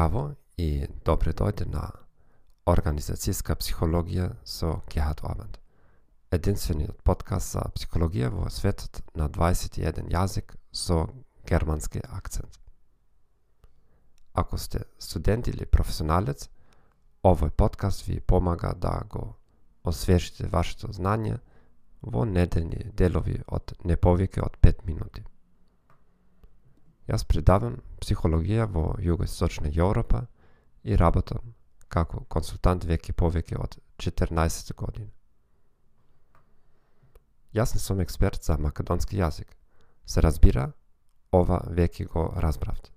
[0.00, 1.82] Здраво и добре дојде на
[2.64, 5.58] Организацијска психологија со Гехат Обанд.
[6.32, 11.02] Единствениот подкаст за психологија во светот на 21 јазик со
[11.44, 12.56] германски акцент.
[14.32, 16.48] Ако сте студент или професионалец,
[17.22, 19.34] овој подкаст ви помага да го
[19.84, 21.42] освежите вашето знање
[22.00, 25.26] во неделни делови од не повеќе од 5 минути.
[27.10, 30.26] Јас предавам психологија во југоисточна Европа
[30.84, 31.54] и работам
[31.88, 35.10] како консултант веќе повеќе од 14 години.
[37.54, 39.48] Јас не сум експерт за македонски јазик.
[40.06, 40.70] Се разбира,
[41.32, 42.90] ова веќе го разбравте.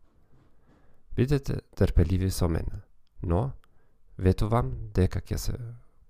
[1.16, 2.82] Бидете терпеливи со мене,
[3.22, 3.52] но
[4.18, 5.58] ветувам дека ќе се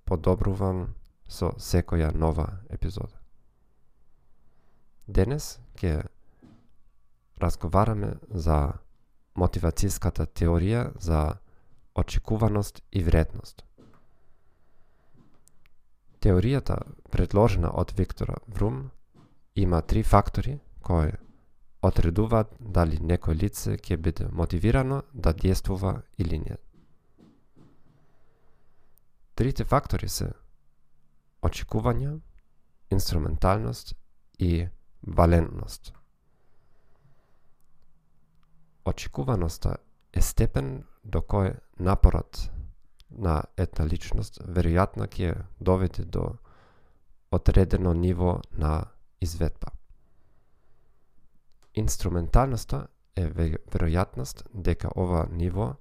[0.06, 0.96] подобрувам
[1.28, 3.16] со секоја нова епизода.
[5.08, 6.04] Денес ќе
[7.44, 8.58] разговараме за
[9.36, 11.36] мотивацијската теорија за
[11.96, 13.64] очекуваност и вредност.
[16.24, 16.78] Теоријата
[17.12, 18.90] предложена од Виктора Врум
[19.56, 21.12] има три фактори кои
[21.84, 26.56] одредуваат дали некој лице ќе биде мотивирано да действува или не.
[29.36, 30.30] Трите фактори се
[31.44, 32.20] очекување,
[32.90, 33.96] инструменталност
[34.40, 34.68] и
[35.02, 35.94] валентност.
[38.86, 39.78] Очекуваноста
[40.14, 42.50] е степен до кој напорот
[43.10, 46.36] на една личност веројатно ќе доведе до
[47.32, 48.86] одредено ниво на
[49.22, 49.72] изведба.
[51.74, 55.76] Инструменталноста е веројатност дека ова ниво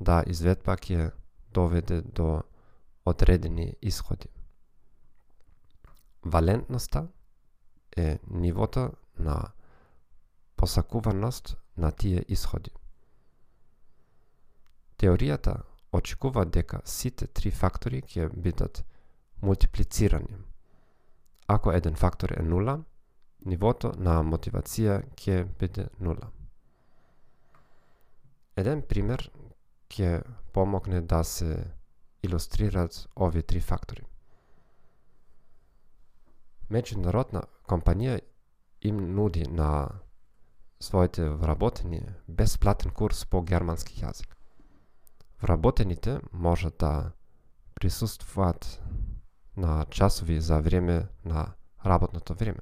[0.00, 1.10] да изведба ќе
[1.54, 2.42] доведе до
[3.04, 4.28] одредени исходи.
[6.24, 7.08] Валентноста
[7.96, 9.52] е нивото на
[10.56, 12.70] посакуваност на тие исходи.
[14.98, 15.62] Теоријата
[15.92, 18.84] очекува дека сите три фактори ќе бидат
[19.42, 20.36] мултиплицирани.
[21.46, 22.78] Ако еден фактор е нула,
[23.44, 26.30] нивото на мотивација ќе биде нула.
[28.56, 29.30] Еден пример
[29.90, 30.22] ќе
[30.52, 31.72] помогне да се
[32.22, 34.04] илустрираат овие три фактори.
[36.70, 38.20] Меѓународна компанија
[38.80, 39.88] им нуди на
[40.82, 44.34] своите вработени бесплатен курс по германски јазик.
[45.42, 47.12] Вработените можат да
[47.74, 48.82] присуствуваат
[49.56, 51.52] на часови за време на
[51.86, 52.58] работното време.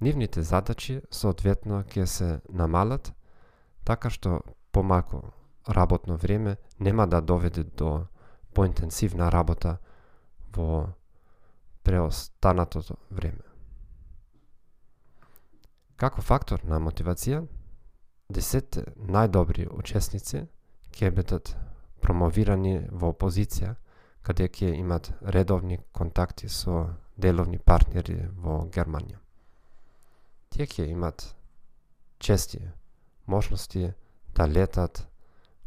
[0.00, 3.12] Нивните задачи соодветно ќе се намалат,
[3.84, 4.40] така што
[4.72, 5.22] помалку
[5.68, 8.06] работно време нема да доведе до
[8.54, 9.78] поинтенсивна работа
[10.56, 10.88] во
[11.84, 13.51] преостанатото време.
[16.02, 17.44] Како фактор на мотивација,
[18.26, 18.80] десетте
[19.14, 20.40] најдобри учесници
[20.96, 21.52] ќе бидат
[22.02, 23.76] промовирани во позиција,
[24.26, 26.80] каде ќе имат редовни контакти со
[27.16, 29.20] деловни партнери во Германија.
[30.50, 31.22] Тие ќе имат
[32.18, 32.58] чести
[33.26, 33.92] можности
[34.34, 35.04] да летат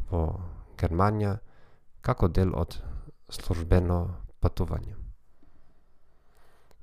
[0.10, 0.26] во
[0.76, 1.38] Германија
[2.02, 2.76] како дел од
[3.30, 4.02] службено
[4.44, 4.98] патување.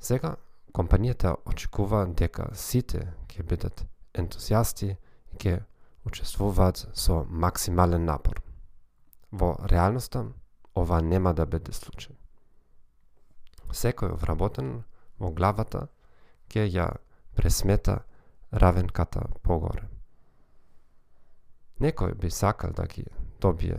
[0.00, 0.36] Сега
[0.72, 3.84] компанијата очекува дека сите ќе бидат
[4.14, 4.96] ентузијасти и
[5.38, 5.60] ќе
[6.08, 8.42] учествуваат со максимален напор.
[9.30, 10.26] Во реалноста,
[10.74, 12.16] ова нема да биде случај.
[13.72, 14.82] Секој вработен
[15.18, 15.86] во главата
[16.52, 16.88] ќе ја
[17.36, 18.02] пресмета
[18.52, 19.88] равенката погоре.
[21.80, 23.06] Некој би сакал да ги
[23.40, 23.78] добие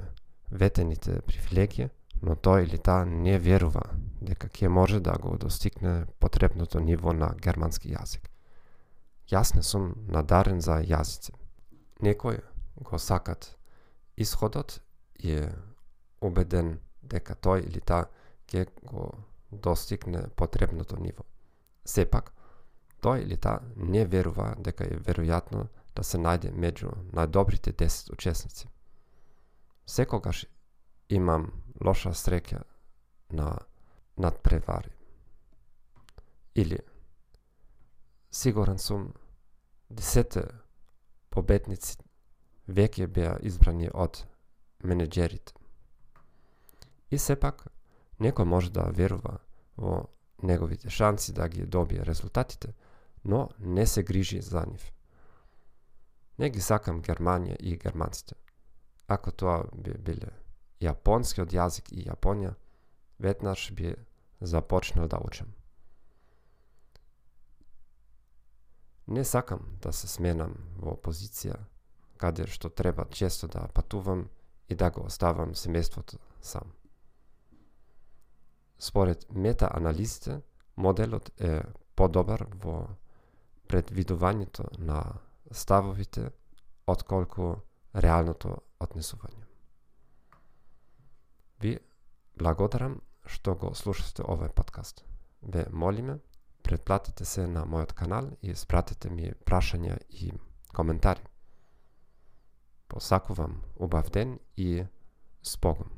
[0.49, 1.89] ветените привилегија,
[2.23, 3.83] но тој или таа не верува
[4.23, 8.29] дека ќе може да го достигне потребното ниво на германски јазик.
[9.27, 11.35] Јас не сум надарен за јазици.
[11.99, 12.39] Некој
[12.79, 13.57] го сакат
[14.15, 14.79] исходот
[15.19, 15.51] и е
[16.21, 18.07] убеден дека тој или таа
[18.47, 19.11] ќе го
[19.51, 21.27] достигне потребното ниво.
[21.85, 22.31] Сепак,
[23.03, 28.67] тој или таа не верува дека е веројатно да се најде меѓу најдобрите 10 учесници.
[29.85, 30.45] Секогаш
[31.09, 31.51] имам
[31.83, 32.63] лоша среќа
[33.31, 33.57] на
[34.17, 34.91] надпревари.
[36.55, 36.79] Или
[38.31, 39.13] сигурен сум
[39.89, 40.45] десете
[41.29, 41.97] победници
[42.67, 44.23] веќе беа избрани од
[44.83, 45.53] менеджерите.
[47.11, 47.67] И сепак,
[48.19, 49.39] некој може да верува
[49.77, 50.09] во
[50.43, 52.73] неговите шанси да ги добие резултатите,
[53.23, 54.91] но не се грижи за нив.
[56.37, 58.35] Не ги сакам Германија и германците.
[59.07, 60.31] Ако тоа би биле
[60.83, 62.53] јапонскиот јазик и Јапонија,
[63.19, 63.95] веднаш би
[64.41, 65.53] започнал да учам.
[69.07, 71.57] Не сакам да се сменам во позиција
[72.17, 74.29] каде што треба често да патувам
[74.69, 76.71] и да го оставам семејството сам.
[78.79, 80.41] Според метаанализите,
[80.75, 81.61] моделот е
[81.95, 82.87] подобар во
[83.67, 85.03] предвидувањето на
[85.51, 86.29] ставовите
[86.87, 87.55] отколку
[87.93, 89.42] реалното однесување.
[91.63, 91.77] Ви
[92.35, 95.05] благодарам што го слушате овој подкаст.
[95.41, 96.17] Ве молиме,
[96.63, 100.33] предплатете се на мојот канал и спратете ми прашања и
[100.75, 101.23] коментари.
[102.91, 104.83] Посакувам убав ден и
[105.43, 105.93] спогум.